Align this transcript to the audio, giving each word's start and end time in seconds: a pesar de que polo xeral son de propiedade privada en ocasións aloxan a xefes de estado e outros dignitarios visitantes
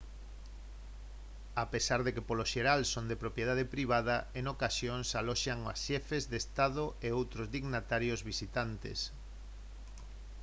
a 1.63 1.65
pesar 1.73 1.99
de 2.05 2.11
que 2.15 2.25
polo 2.27 2.45
xeral 2.53 2.81
son 2.93 3.05
de 3.07 3.19
propiedade 3.23 3.65
privada 3.75 4.15
en 4.39 4.45
ocasións 4.55 5.07
aloxan 5.21 5.59
a 5.71 5.73
xefes 5.85 6.23
de 6.31 6.37
estado 6.43 6.83
e 7.07 7.09
outros 7.19 7.51
dignitarios 7.55 8.19
visitantes 8.31 8.99